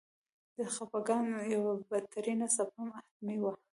د 0.57 0.59
خپګان 0.75 1.25
یوه 1.53 1.73
بدترینه 1.89 2.47
څپه 2.55 2.81
حتمي 2.95 3.37
وه. 3.41 3.51